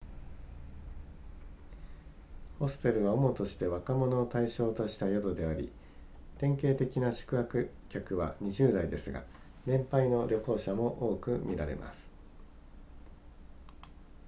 [2.57, 5.71] ホステルは主として若者を対象とした宿であり
[6.39, 9.23] 典型的な宿泊客は20代ですが
[9.67, 12.11] 年配の旅行者も多く見られます